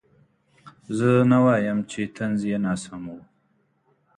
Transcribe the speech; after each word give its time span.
زه 0.97 1.09
نه 1.31 1.37
وایم 1.45 1.79
چې 1.91 2.01
طنز 2.15 2.41
یې 2.49 2.57
ناسم 2.65 3.03
و. 3.13 3.15